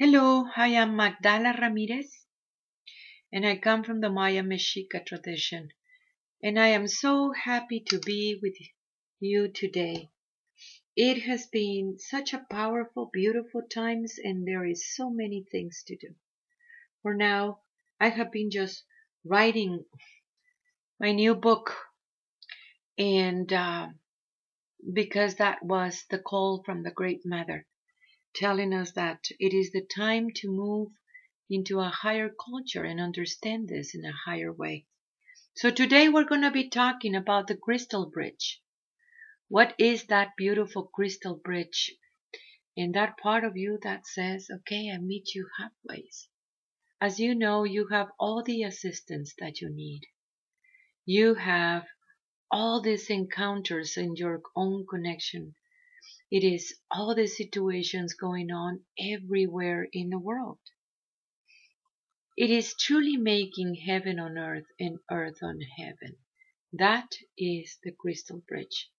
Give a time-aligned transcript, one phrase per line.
[0.00, 2.24] Hello, I am Magdala Ramirez,
[3.32, 5.70] and I come from the Maya Mexica tradition,
[6.40, 8.54] and I am so happy to be with
[9.18, 10.10] you today.
[10.94, 15.96] It has been such a powerful, beautiful times, and there is so many things to
[15.96, 16.14] do.
[17.02, 17.62] For now,
[17.98, 18.84] I have been just
[19.24, 19.84] writing
[21.00, 21.74] my new book,
[22.96, 23.88] and uh,
[24.92, 27.66] because that was the call from the Great Mother
[28.38, 30.92] telling us that it is the time to move
[31.50, 34.86] into a higher culture and understand this in a higher way.
[35.56, 38.62] So today we're going to be talking about the crystal bridge.
[39.48, 41.96] What is that beautiful crystal bridge?
[42.76, 46.08] And that part of you that says, okay, I meet you halfway.
[47.00, 50.02] As you know, you have all the assistance that you need.
[51.04, 51.86] You have
[52.52, 55.56] all these encounters in your own connection
[56.30, 60.58] it is all the situations going on everywhere in the world.
[62.36, 66.16] It is truly making heaven on earth and earth on heaven.
[66.72, 68.90] That is the crystal bridge,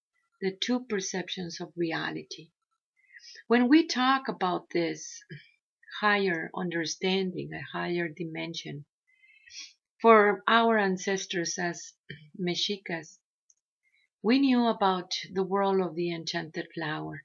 [0.41, 2.49] the two perceptions of reality.
[3.47, 5.21] When we talk about this
[5.99, 8.85] higher understanding, a higher dimension,
[10.01, 11.93] for our ancestors as
[12.37, 13.18] Mexicas,
[14.21, 17.23] we knew about the world of the enchanted flower.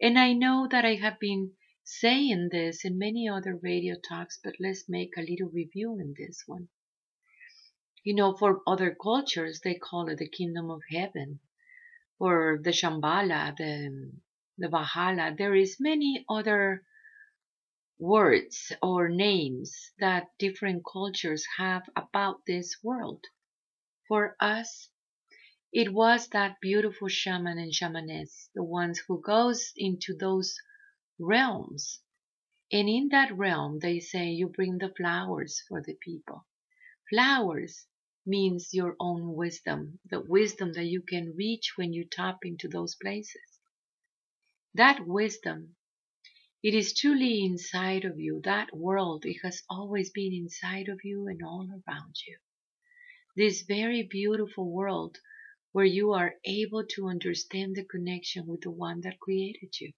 [0.00, 1.52] And I know that I have been
[1.84, 6.42] saying this in many other radio talks, but let's make a little review in this
[6.46, 6.68] one.
[8.02, 11.40] You know, for other cultures, they call it the kingdom of heaven,
[12.18, 14.12] or the Shambhala, the,
[14.58, 15.34] the Valhalla.
[15.36, 16.84] There is many other
[17.98, 23.24] words or names that different cultures have about this world.
[24.08, 24.90] For us,
[25.74, 30.56] it was that beautiful shaman and shamaness, the ones who goes into those
[31.18, 32.00] realms.
[32.70, 36.46] And in that realm, they say you bring the flowers for the people.
[37.10, 37.86] Flowers
[38.24, 42.94] means your own wisdom, the wisdom that you can reach when you tap into those
[42.94, 43.58] places.
[44.74, 45.74] That wisdom,
[46.62, 48.40] it is truly inside of you.
[48.44, 52.38] That world, it has always been inside of you and all around you.
[53.36, 55.18] This very beautiful world
[55.74, 59.92] where you are able to understand the connection with the one that created you.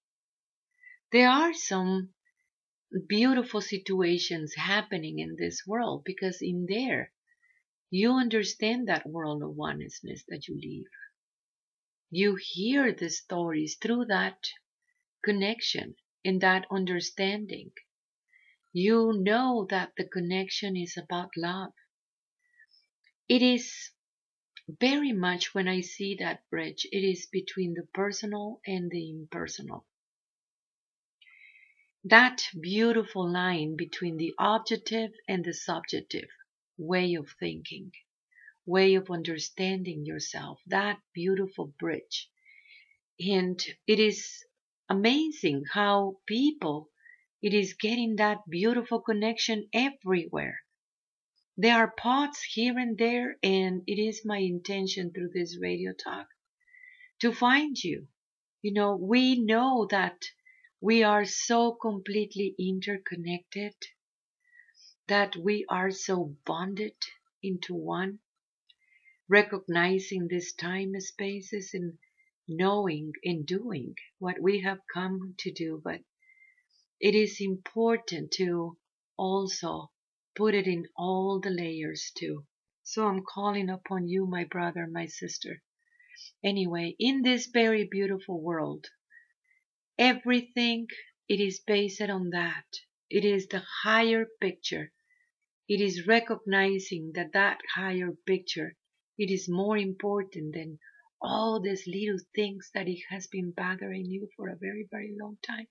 [1.13, 2.15] There are some
[3.09, 7.13] beautiful situations happening in this world because in there
[7.91, 10.91] you understand that world of oneness that you live.
[12.11, 14.49] You hear the stories through that
[15.25, 17.73] connection and that understanding.
[18.73, 21.73] You know that the connection is about love.
[23.29, 23.91] It is
[24.69, 29.87] very much when I see that bridge, it is between the personal and the impersonal.
[32.05, 36.29] That beautiful line between the objective and the subjective
[36.77, 37.93] way of thinking,
[38.65, 42.29] way of understanding yourself, that beautiful bridge.
[43.21, 44.45] And it is
[44.89, 46.91] amazing how people,
[47.41, 50.61] it is getting that beautiful connection everywhere
[51.57, 56.29] there are pots here and there, and it is my intention through this radio talk
[57.21, 58.07] to find you.
[58.63, 60.27] You know, we know that
[60.81, 63.75] we are so completely interconnected,
[65.09, 66.97] that we are so bonded
[67.43, 68.19] into one,
[69.29, 71.99] recognizing these time spaces and
[72.47, 75.81] knowing and doing what we have come to do.
[75.83, 76.01] But
[77.01, 78.77] it is important to
[79.17, 79.91] also
[80.37, 82.47] put it in all the layers too.
[82.83, 85.63] So I'm calling upon you, my brother, my sister.
[86.45, 88.87] Anyway, in this very beautiful world,
[89.99, 90.87] everything
[91.29, 92.67] it is based on that.
[93.11, 94.93] It is the higher picture.
[95.69, 98.77] It is recognizing that that higher picture,
[99.19, 100.79] it is more important than
[101.21, 105.39] all these little things that it has been bothering you for a very, very long
[105.43, 105.67] time.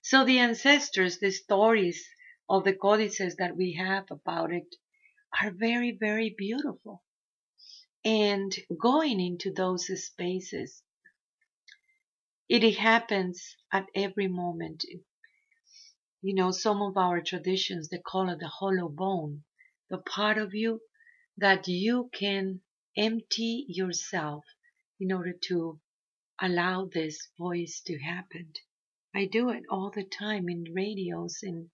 [0.00, 2.08] So the ancestors, the stories,
[2.48, 4.76] of the codices that we have about it
[5.42, 7.02] are very, very beautiful.
[8.04, 10.82] And going into those spaces,
[12.48, 14.84] it happens at every moment.
[16.22, 19.44] You know, some of our traditions, they call it the hollow bone,
[19.90, 20.80] the part of you
[21.36, 22.60] that you can
[22.96, 24.44] empty yourself
[25.00, 25.80] in order to
[26.40, 28.52] allow this voice to happen.
[29.14, 31.70] I do it all the time in radios and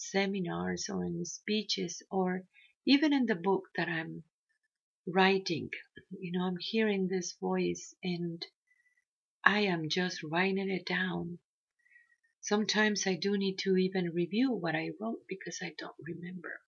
[0.00, 2.44] seminars or in speeches or
[2.86, 4.24] even in the book that I'm
[5.06, 5.70] writing.
[6.10, 8.44] You know, I'm hearing this voice and
[9.44, 11.38] I am just writing it down
[12.42, 16.62] Sometimes I do need to even review what I wrote because I don't remember.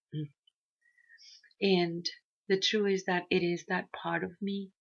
[1.63, 2.09] And
[2.49, 4.73] the truth is that it is that part of me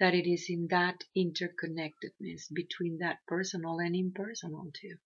[0.00, 4.98] that it is in that interconnectedness between that personal and impersonal too.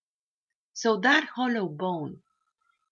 [0.75, 2.23] So that hollow bone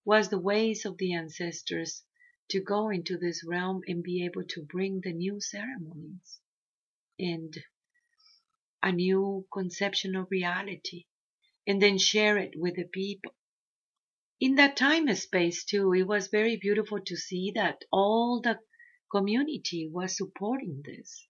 [0.08, 2.02] was the ways of the ancestors
[2.48, 6.40] to go into this realm and be able to bring the new ceremonies
[7.18, 7.62] and
[8.82, 11.04] a new conception of reality
[11.66, 13.34] and then share it with the people.
[14.40, 18.58] In that time and space too, it was very beautiful to see that all the
[19.12, 21.28] community was supporting this.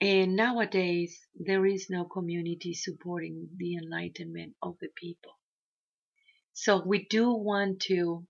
[0.00, 5.32] And nowadays, there is no community supporting the enlightenment of the people.
[6.58, 8.26] So we do want to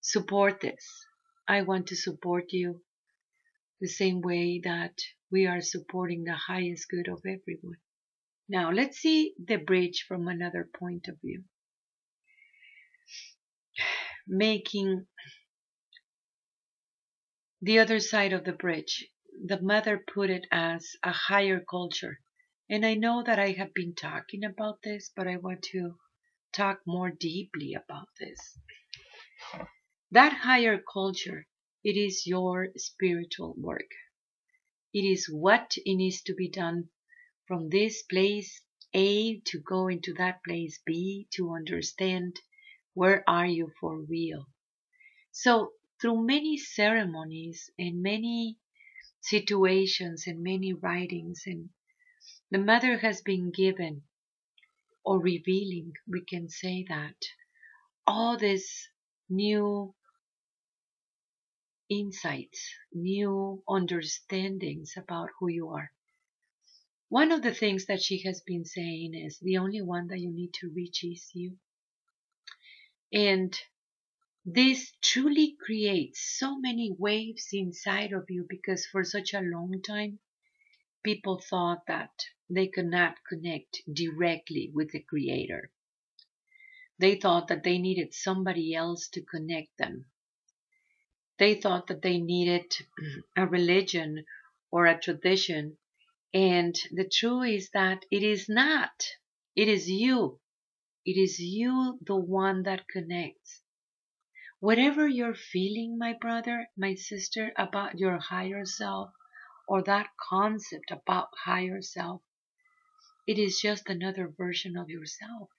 [0.00, 1.06] support this.
[1.46, 2.82] I want to support you
[3.80, 7.78] the same way that we are supporting the highest good of everyone.
[8.48, 11.44] Now, let's see the bridge from another point of view.
[14.26, 15.06] Making
[17.62, 19.08] the other side of the bridge
[19.46, 22.18] the mother put it as a higher culture.
[22.68, 26.00] And I know that I have been talking about this, but I want to
[26.54, 28.58] talk more deeply about this.
[30.12, 31.46] That higher culture,
[31.82, 33.90] it is your spiritual work.
[34.92, 36.88] It is what it needs to be done
[37.46, 38.62] from this place
[38.94, 42.40] A to go into that place B to understand
[42.94, 44.46] where are you for real.
[45.32, 48.58] So through many ceremonies and many
[49.20, 51.70] situations and many writings and
[52.50, 54.04] the mother has been given
[55.04, 57.16] or revealing we can say that
[58.06, 58.88] all these
[59.28, 59.94] new
[61.88, 65.92] insights new understandings about who you are.
[67.08, 70.30] One of the things that she has been saying is the only one that you
[70.30, 71.58] need to reach is you.
[73.12, 73.56] And
[74.44, 80.18] this truly creates so many waves inside of you because for such a long time,
[81.04, 82.10] people thought that
[82.50, 85.70] they could not connect directly with the Creator.
[86.98, 90.06] They thought that they needed somebody else to connect them.
[91.38, 92.76] They thought that they needed
[93.36, 94.24] a religion
[94.70, 95.78] or a tradition.
[96.32, 99.08] And the truth is that it is not.
[99.56, 100.40] It is you.
[101.04, 103.62] It is you, the one that connects.
[104.60, 109.10] Whatever you're feeling, my brother, my sister, about your higher self,
[109.66, 112.22] or that concept about higher self,
[113.26, 115.50] it is just another version of yourself.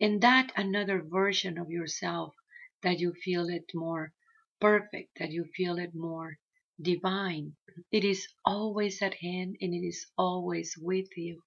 [0.00, 2.34] And that another version of yourself,
[2.82, 4.12] that you feel it more
[4.60, 6.38] perfect, that you feel it more
[6.80, 7.56] divine,
[7.92, 11.42] it is always at hand and it is always with you.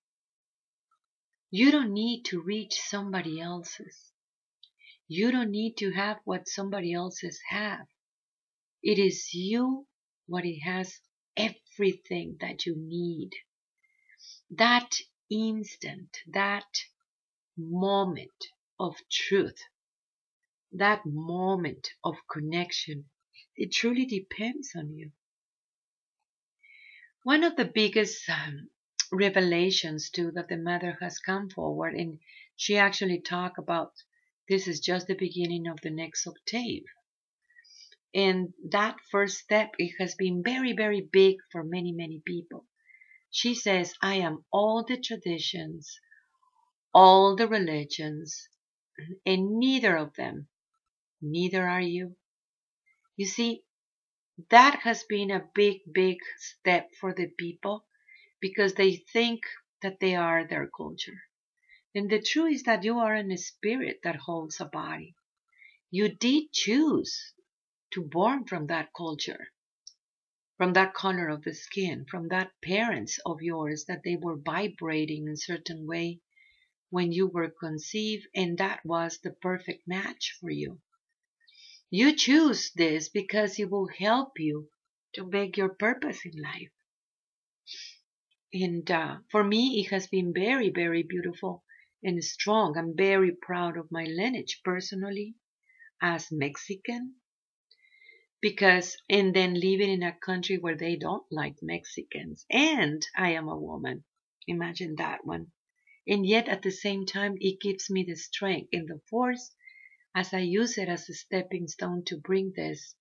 [1.51, 4.11] You don't need to reach somebody else's.
[5.07, 7.87] You don't need to have what somebody else's have.
[8.83, 9.87] It is you
[10.27, 10.99] what it has
[11.37, 13.31] everything that you need.
[14.49, 14.95] That
[15.29, 16.83] instant, that
[17.57, 18.45] moment
[18.79, 19.61] of truth,
[20.71, 23.09] that moment of connection,
[23.55, 25.11] it truly depends on you.
[27.23, 28.69] One of the biggest um,
[29.11, 32.19] revelations too that the mother has come forward and
[32.55, 33.93] she actually talked about
[34.47, 36.83] this is just the beginning of the next octave.
[38.13, 42.65] And that first step, it has been very, very big for many, many people.
[43.37, 45.99] She says, I am all the traditions,
[46.91, 48.49] all the religions,
[49.27, 50.47] and neither of them,
[51.21, 52.17] neither are you.
[53.15, 53.61] You see,
[54.49, 57.85] that has been a big, big step for the people
[58.41, 59.41] because they think
[59.83, 61.21] that they are their culture.
[61.93, 65.15] And the truth is that you are in a spirit that holds a body.
[65.91, 67.35] You did choose
[67.93, 69.49] to born from that culture,
[70.57, 75.27] from that color of the skin, from that parents of yours that they were vibrating
[75.27, 76.19] in a certain way
[76.89, 80.81] when you were conceived, and that was the perfect match for you.
[81.89, 84.69] You choose this because it will help you
[85.13, 86.71] to make your purpose in life.
[88.53, 91.63] And uh, for me, it has been very, very beautiful
[92.03, 92.77] and strong.
[92.77, 95.35] I'm very proud of my lineage personally
[96.01, 97.15] as Mexican
[98.41, 103.47] because and then living in a country where they don't like Mexicans and I am
[103.47, 104.03] a woman.
[104.47, 105.51] Imagine that one.
[106.07, 109.55] And yet at the same time it gives me the strength and the force
[110.15, 112.95] as I use it as a stepping stone to bring this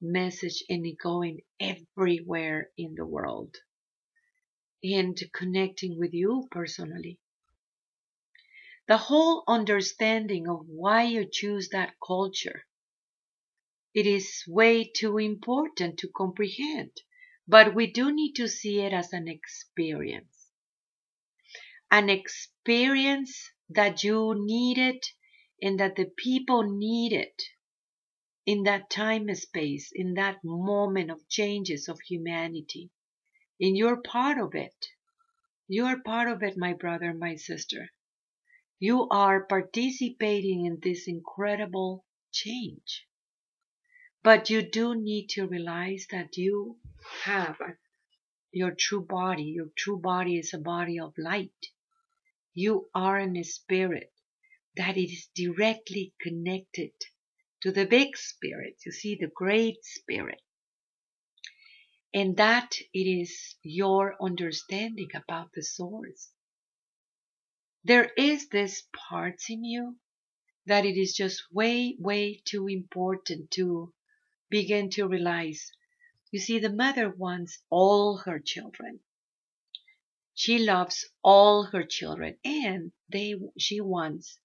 [0.00, 3.56] message and it going everywhere in the world
[4.82, 7.18] and connecting with you personally
[8.88, 12.64] the whole understanding of why you choose that culture.
[13.98, 16.92] It is way too important to comprehend,
[17.48, 20.52] but we do need to see it as an experience.
[21.90, 25.02] An experience that you needed
[25.60, 27.32] and that the people needed
[28.46, 32.92] in that time space, in that moment of changes of humanity.
[33.60, 34.90] And you're part of it.
[35.66, 37.90] You are part of it, my brother, my sister.
[38.78, 43.07] You are participating in this incredible change.
[44.28, 46.76] But you do need to realize that you
[47.22, 47.56] have
[48.52, 49.44] your true body.
[49.44, 51.68] Your true body is a body of light.
[52.52, 54.12] You are in a spirit
[54.76, 56.92] that is directly connected
[57.62, 58.76] to the big spirit.
[58.84, 60.42] You see, the great spirit.
[62.12, 66.28] And that it is your understanding about the source.
[67.82, 69.96] There is this part in you
[70.66, 73.94] that it is just way, way too important to
[74.50, 75.72] begin to realize.
[76.30, 79.00] You see, the mother wants all her children.
[80.34, 84.38] She loves all her children and they, she wants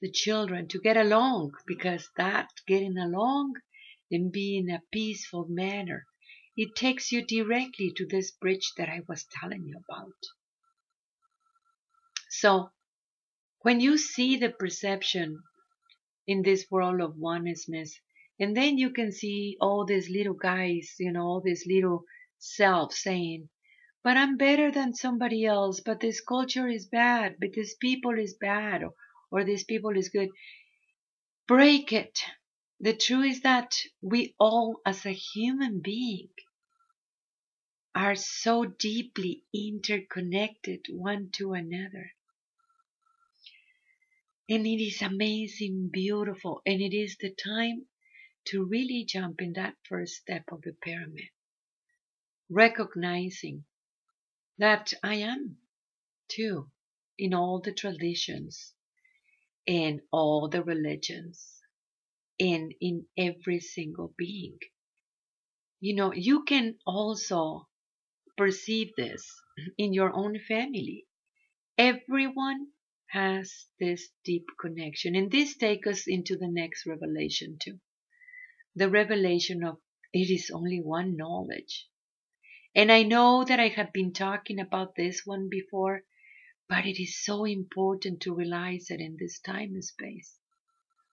[0.00, 3.54] the children to get along because that getting along
[4.10, 6.06] and being a peaceful manner,
[6.56, 10.12] it takes you directly to this bridge that I was telling you about.
[12.28, 12.70] So
[13.60, 15.42] when you see the perception
[16.26, 17.66] in this world of oneness,
[18.40, 22.04] and then you can see all these little guys, you know, all these little
[22.38, 23.48] selves saying,
[24.02, 28.34] but I'm better than somebody else, but this culture is bad, but this people is
[28.34, 28.94] bad, or,
[29.30, 30.28] or this people is good.
[31.46, 32.20] Break it.
[32.80, 36.28] The truth is that we all, as a human being,
[37.94, 42.10] are so deeply interconnected one to another.
[44.48, 47.86] And it is amazing, beautiful, and it is the time
[48.46, 51.28] to really jump in that first step of the pyramid.
[52.50, 53.64] Recognizing
[54.58, 55.56] that I am
[56.28, 56.70] too
[57.18, 58.74] in all the traditions,
[59.66, 61.60] in all the religions,
[62.38, 64.58] and in every single being.
[65.80, 67.68] You know, you can also
[68.36, 69.24] perceive this
[69.78, 71.06] in your own family.
[71.78, 72.68] Everyone
[73.10, 75.14] has this deep connection.
[75.14, 77.78] And this takes us into the next revelation too.
[78.76, 79.80] The revelation of
[80.12, 81.88] it is only one knowledge.
[82.74, 86.04] And I know that I have been talking about this one before,
[86.68, 90.38] but it is so important to realize it in this time and space.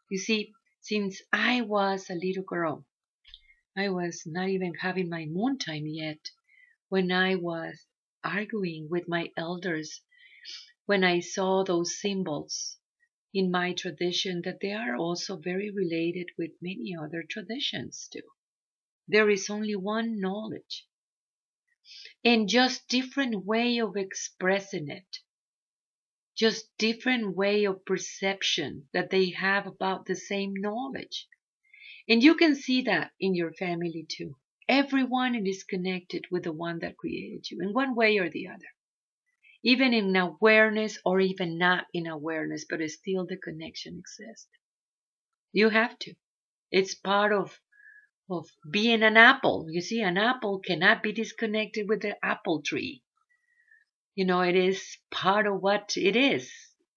[0.10, 2.86] You see, since I was a little girl,
[3.78, 6.32] I was not even having my moon time yet
[6.90, 7.86] when I was
[8.24, 10.02] arguing with my elders
[10.86, 12.78] when I saw those symbols
[13.34, 18.28] in my tradition that they are also very related with many other traditions too.
[19.08, 20.86] There is only one knowledge
[22.24, 25.20] and just different way of expressing it.
[26.36, 31.28] Just different way of perception that they have about the same knowledge.
[32.08, 34.38] And you can see that in your family too.
[34.68, 38.68] Everyone is connected with the one that created you in one way or the other
[39.64, 44.48] even in awareness or even not in awareness, but still the connection exists.
[45.54, 46.16] You have to.
[46.72, 47.60] It's part of
[48.30, 49.68] of being an apple.
[49.70, 53.04] You see, an apple cannot be disconnected with the apple tree.
[54.16, 56.52] You know, it is part of what it is.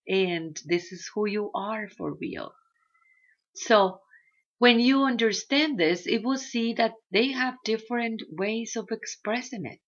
[0.06, 2.54] And this is who you are for real.
[3.56, 4.02] So
[4.58, 9.80] when you understand this, it will see that they have different ways of expressing it.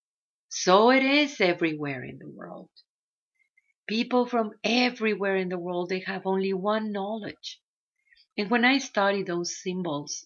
[0.49, 2.69] So it is everywhere in the world.
[3.87, 7.61] People from everywhere in the world, they have only one knowledge.
[8.37, 10.25] And when I study those symbols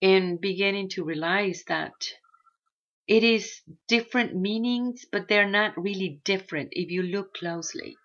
[0.00, 1.94] and beginning to realize that
[3.06, 7.96] it is different meanings, but they're not really different if you look closely.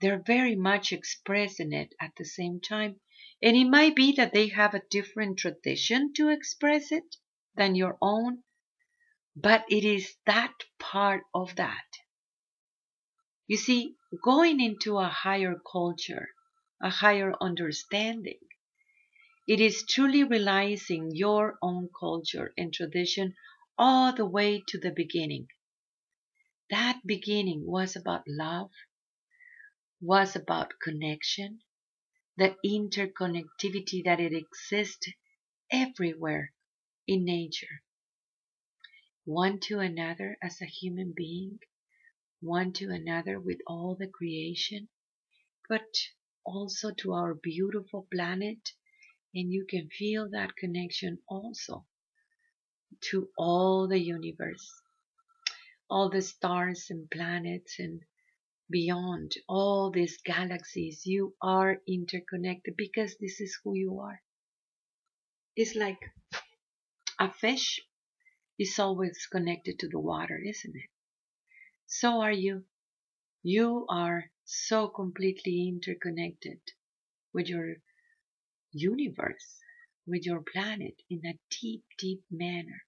[0.00, 3.00] They're very much expressing it at the same time.
[3.42, 7.16] And it might be that they have a different tradition to express it
[7.54, 8.42] than your own,
[9.36, 11.84] but it is that part of that.
[13.48, 16.28] You see, going into a higher culture,
[16.82, 18.40] a higher understanding,
[19.48, 23.34] it is truly realizing your own culture and tradition
[23.78, 25.48] all the way to the beginning.
[26.70, 28.70] That beginning was about love,
[30.00, 31.60] was about connection,
[32.36, 35.08] the interconnectivity that it exists
[35.72, 36.52] everywhere
[37.06, 37.82] in nature
[39.26, 41.58] one to another as a human being,
[42.40, 44.88] one to another with all the creation,
[45.68, 45.82] but
[46.44, 48.70] also to our beautiful planet.
[49.34, 51.84] And you can feel that connection also
[53.10, 54.80] to all the universe,
[55.90, 58.00] all the stars and planets and
[58.70, 61.04] beyond all these galaxies.
[61.04, 64.22] You are interconnected because this is who you are.
[65.56, 65.98] It's like
[67.18, 67.80] a fish
[68.58, 70.90] is always connected to the water, isn't it?
[71.86, 72.66] So are you.
[73.42, 76.60] You are so completely interconnected
[77.32, 77.76] with your
[78.72, 79.60] universe,
[80.06, 82.84] with your planet in a deep, deep manner,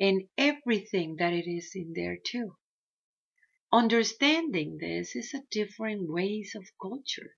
[0.00, 2.56] and everything that it is in there too.
[3.72, 7.36] Understanding this is a different ways of culture,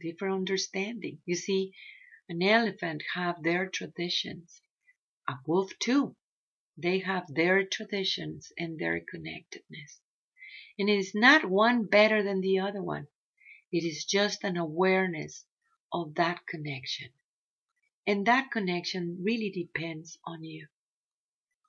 [0.00, 1.20] different understanding.
[1.26, 1.74] You see,
[2.28, 4.62] an elephant have their traditions,
[5.28, 6.16] a wolf too.
[6.82, 10.00] They have their traditions and their connectedness.
[10.78, 13.08] And it is not one better than the other one.
[13.70, 15.44] It is just an awareness
[15.92, 17.10] of that connection.
[18.06, 20.68] And that connection really depends on you.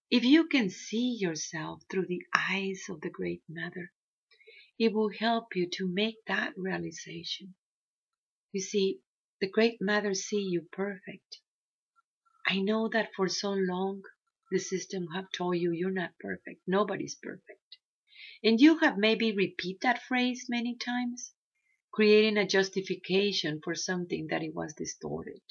[0.10, 3.92] If you can see yourself through the eyes of the Great Mother,
[4.80, 7.56] it will help you to make that realization.
[8.54, 9.02] You see,
[9.42, 11.42] the Great Mother see you perfect.
[12.48, 14.04] I know that for so long
[14.52, 16.62] the system have told you you're not perfect.
[16.68, 17.78] Nobody's perfect.
[18.44, 21.34] And you have maybe repeat that phrase many times,
[21.94, 25.42] creating a justification for something that it was distorted.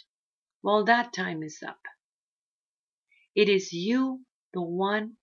[0.63, 1.81] Well, that time is up.
[3.35, 5.17] It is you, the one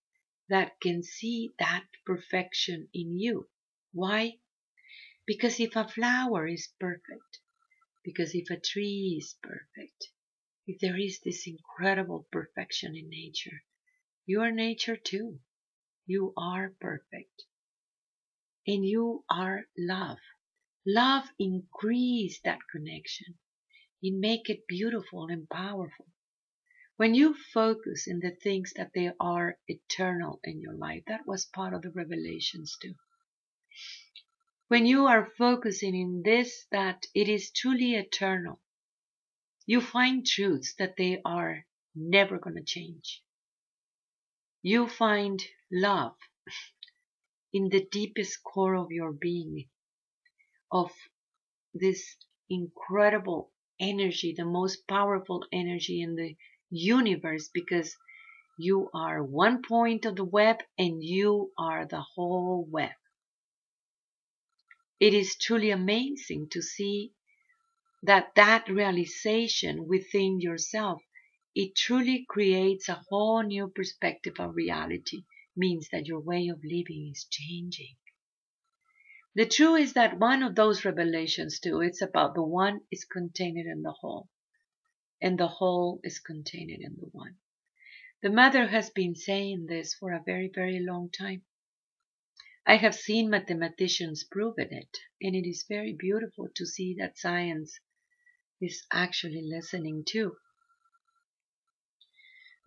[0.50, 3.48] that can see that perfection in you.
[3.92, 4.40] Why?
[5.26, 7.40] Because if a flower is perfect,
[8.04, 10.10] because if a tree is perfect,
[10.66, 13.64] if there is this incredible perfection in nature,
[14.28, 15.40] you are nature too.
[16.06, 17.46] You are perfect.
[18.68, 20.18] And you are love.
[20.86, 23.36] Love increase that connection.
[24.02, 26.08] It make it beautiful and powerful.
[26.98, 31.46] When you focus in the things that they are eternal in your life, that was
[31.46, 32.96] part of the revelations too.
[34.68, 38.60] When you are focusing in this, that it is truly eternal,
[39.66, 43.24] you find truths that they are never going to change.
[44.70, 46.18] You find love
[47.54, 49.70] in the deepest core of your being,
[50.70, 50.92] of
[51.74, 52.18] this
[52.50, 56.36] incredible energy, the most powerful energy in the
[56.70, 57.96] universe, because
[58.60, 62.98] you are one point of the web and you are the whole web.
[65.00, 67.14] It is truly amazing to see
[68.04, 71.02] that that realization within yourself,
[71.60, 75.24] it truly creates a whole new perspective of reality,
[75.56, 77.96] means that your way of living is changing.
[79.34, 83.58] The truth is that one of those revelations too, it's about the one is contained
[83.58, 84.30] in the whole,
[85.20, 87.38] and the whole is contained in the one.
[88.22, 91.42] The mother has been saying this for a very, very long time.
[92.68, 97.80] I have seen mathematicians proving it, and it is very beautiful to see that science
[98.62, 100.38] is actually listening too.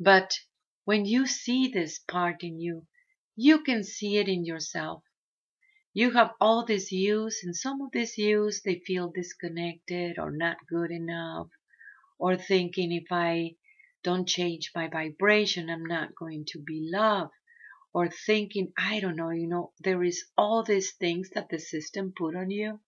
[0.02, 0.40] But
[0.86, 2.86] when you see this part in you,
[3.36, 5.04] you can see it in yourself.
[5.92, 10.56] You have all this use, and some of this use they feel disconnected or not
[10.66, 11.48] good enough,
[12.18, 13.56] or thinking if I
[14.02, 17.34] don't change my vibration, I'm not going to be loved
[17.92, 22.14] or thinking, I don't know, you know, there is all these things that the system
[22.16, 22.80] put on you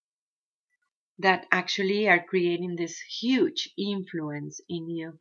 [1.18, 5.20] that actually are creating this huge influence in you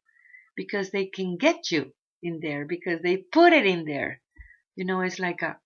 [0.55, 4.21] because they can get you in there because they put it in there.
[4.75, 5.59] You know, it's like a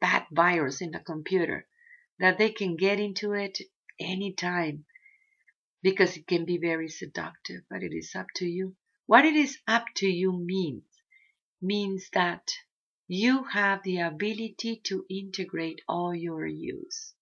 [0.00, 1.66] bad virus in the computer
[2.18, 3.58] that they can get into it
[3.98, 4.84] anytime
[5.82, 8.76] because it can be very seductive, but it is up to you.
[9.06, 10.84] What it is up to you means,
[11.60, 12.52] means that
[13.08, 17.14] you have the ability to integrate all your use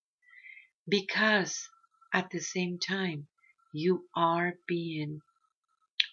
[0.89, 1.69] because
[2.13, 3.27] at the same time
[3.73, 5.21] you are being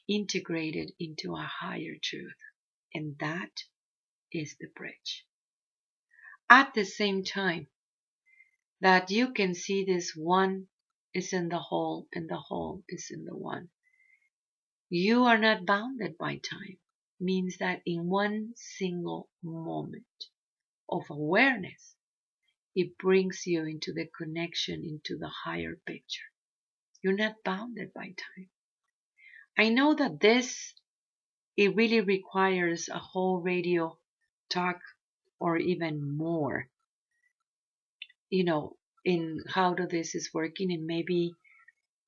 [0.07, 2.35] integrated into a higher truth
[2.93, 3.63] and that
[4.31, 5.25] is the bridge
[6.49, 7.67] at the same time
[8.81, 10.67] that you can see this one
[11.13, 13.69] is in the whole and the whole is in the one
[14.89, 16.77] you are not bounded by time
[17.19, 20.05] means that in one single moment
[20.89, 21.95] of awareness,
[22.75, 26.29] it brings you into the connection into the higher picture.
[27.01, 28.49] You're not bounded by time.
[29.57, 30.73] I know that this,
[31.57, 33.97] it really requires a whole radio
[34.49, 34.79] talk
[35.39, 36.69] or even more
[38.29, 41.33] you know, in how this is working and maybe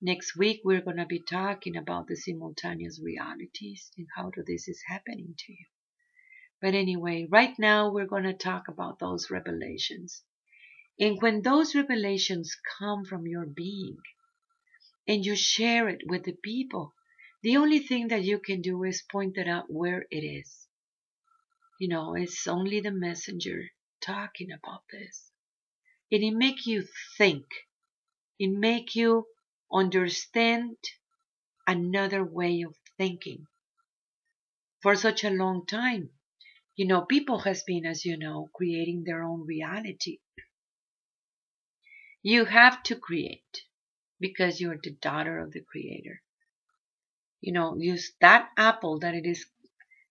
[0.02, 4.82] next week we're going to be talking about the simultaneous realities and how this is
[4.88, 5.66] happening to you.
[6.62, 10.24] But anyway, right now we're going to talk about those revelations.
[11.00, 13.98] And when those revelations come from your being
[15.08, 16.94] and you share it with the people,
[17.48, 20.68] the only thing that you can do is point it out where it is.
[21.80, 23.70] You know, it's only the messenger
[24.02, 25.32] talking about this.
[26.12, 26.84] And it make you
[27.18, 27.46] think.
[28.38, 29.28] It make you
[29.72, 30.76] understand
[31.66, 33.48] another way of thinking.
[34.82, 36.10] For such a long time,
[36.76, 40.20] you know, people has been, as you know, creating their own reality.
[42.22, 43.64] You have to create
[44.20, 46.22] because you're the daughter of the creator.
[47.41, 49.45] You know, use that apple that it is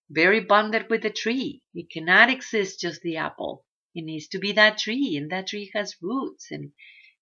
[0.09, 1.63] very bonded with the tree.
[1.73, 3.65] It cannot exist just the apple.
[3.95, 6.71] It needs to be that tree, and that tree has roots and,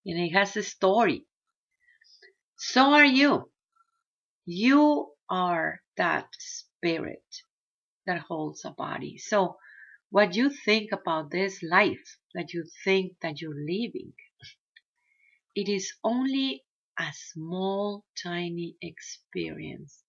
[0.05, 1.25] and it has a story.
[2.57, 3.51] So are you.
[4.45, 7.23] You are that spirit
[8.05, 9.17] that holds a body.
[9.17, 9.57] So
[10.11, 14.13] what you think about this life that you think that you're living,
[15.55, 16.64] it is only
[16.99, 20.03] a small, tiny experience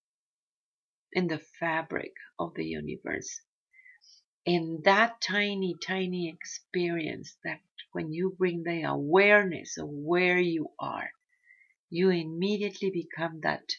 [1.10, 3.40] in the fabric of the universe.
[4.46, 7.60] And that tiny, tiny experience that
[7.92, 11.10] when you bring the awareness of where you are,
[11.90, 13.76] you immediately become that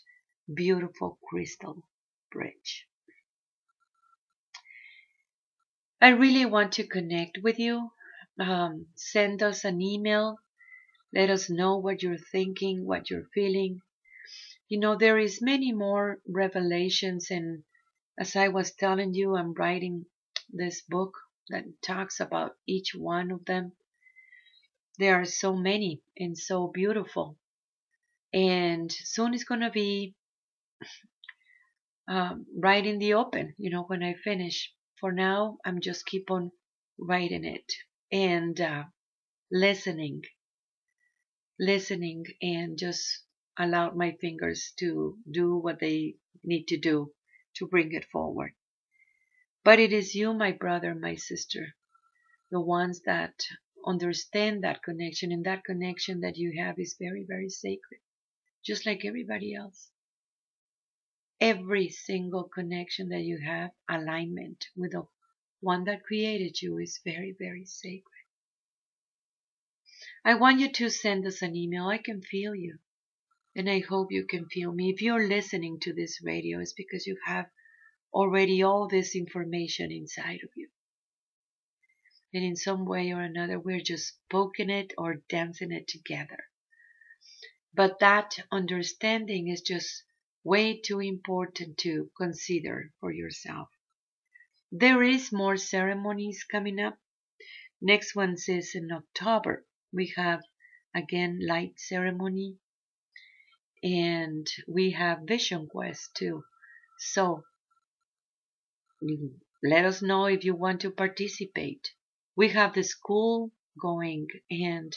[0.54, 1.88] beautiful crystal
[2.32, 2.88] bridge.
[6.02, 7.92] I really want to connect with you.
[8.40, 10.40] Um, send us an email.
[11.18, 13.82] Let us know what you're thinking, what you're feeling.
[14.70, 17.64] You know, there is many more revelations and
[18.20, 20.06] as I was telling you, I'm writing
[20.50, 21.18] this book
[21.50, 23.72] that talks about each one of them.
[25.00, 27.38] There are so many and so beautiful.
[28.34, 30.16] And soon it's going to be
[32.08, 34.72] um, right in the open, you know, when I finish.
[35.00, 36.52] For now, I'm just keep on
[37.00, 37.72] writing it
[38.12, 38.84] and uh,
[39.52, 40.24] listening,
[41.60, 43.24] listening and just
[43.58, 47.12] allowed my fingers to do what they need to do
[47.56, 48.54] to bring it forward.
[49.64, 51.76] But it is you, my brother, my sister,
[52.52, 53.34] the ones that
[53.86, 58.02] understand that connection, and that connection that you have is very, very sacred,
[58.64, 59.90] just like everybody else.
[61.40, 65.08] Every single connection that you have, alignment with the
[65.60, 68.17] one that created you, is very, very sacred.
[70.28, 71.88] I want you to send us an email.
[71.88, 72.80] I can feel you.
[73.56, 74.90] And I hope you can feel me.
[74.90, 77.46] If you're listening to this radio, it's because you have
[78.14, 80.68] already all this information inside of you.
[82.34, 86.44] And in some way or another, we're just poking it or dancing it together.
[87.74, 90.04] But that understanding is just
[90.44, 93.70] way too important to consider for yourself.
[94.74, 96.98] There is more ceremonies coming up.
[97.82, 99.64] Next one is in October.
[99.98, 100.44] We have
[100.94, 102.60] again light ceremony
[103.82, 106.44] and we have vision quest too.
[107.00, 107.46] So
[109.64, 111.90] let us know if you want to participate.
[112.36, 114.96] We have the school going and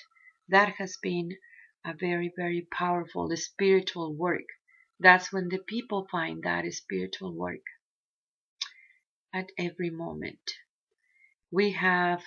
[0.48, 1.38] that has been
[1.82, 4.48] a very, very powerful spiritual work.
[4.98, 7.64] That's when the people find that spiritual work
[9.32, 10.56] at every moment.
[11.50, 12.22] We have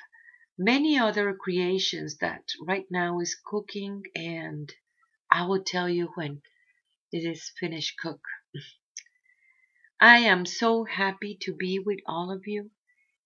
[0.58, 4.72] many other creations that right now is cooking and
[5.32, 6.42] I will tell you when
[7.12, 8.22] it is finished cook.
[10.00, 12.72] I am so happy to be with all of you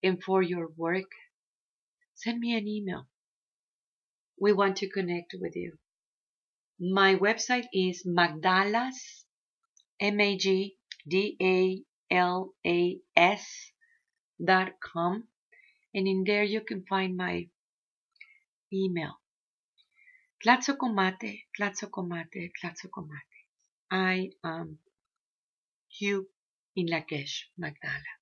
[0.02, 1.10] and for your work.
[2.14, 3.08] Send me an email.
[4.40, 5.78] We want to connect with you.
[6.80, 9.24] My website is Magdalas,
[10.00, 10.72] M-A-G-D-A-L-A-S
[14.44, 15.28] dot com.
[15.94, 17.48] And in there you can find my
[18.72, 19.14] email.
[20.44, 23.34] Tlatzocomate, Tlatzocomate, Tlatzocomate.
[23.90, 24.78] I am
[25.88, 26.28] Hugh
[26.76, 28.12] in Lakesh, Magdala.